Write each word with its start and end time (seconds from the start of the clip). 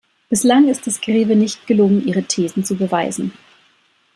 Bislang 0.29 0.67
ist 0.67 0.87
es 0.87 0.99
Greve 0.99 1.35
nicht 1.35 1.67
gelungen, 1.67 2.07
ihre 2.07 2.23
Thesen 2.23 2.63
zu 2.65 2.73
beweisen. 2.75 3.33